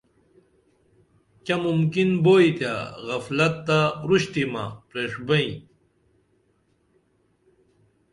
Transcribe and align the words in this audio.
کیہ 1.45 1.55
ممکن 1.65 2.09
بوئی 2.23 2.49
تے 2.57 2.69
غفلت 3.07 3.53
تہ 3.65 3.77
اُورُشتیمہ 4.01 4.63
پریݜبئیں 4.87 5.53